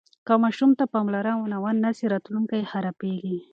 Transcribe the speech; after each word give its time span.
که 0.27 0.33
ماشوم 0.43 0.71
ته 0.77 0.83
پاملرنه 0.93 1.55
ونه 1.63 1.91
سي 1.97 2.05
راتلونکی 2.13 2.57
یې 2.61 2.69
خرابیږي. 2.71 3.37